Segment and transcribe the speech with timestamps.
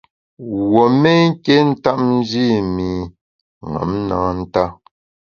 [0.47, 2.89] Wuo mé nké ntap nji i mi
[3.73, 4.65] ṅom na nta.